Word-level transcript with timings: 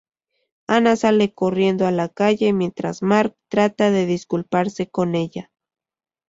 Anna 0.65 0.95
sale 0.95 1.31
corriendo 1.31 1.85
a 1.85 1.91
la 1.91 2.09
calle 2.09 2.53
mientras 2.53 3.03
Mark 3.03 3.37
trata 3.49 3.91
de 3.91 4.07
disculparse 4.07 4.89
con 4.89 5.13
ella. 5.13 5.51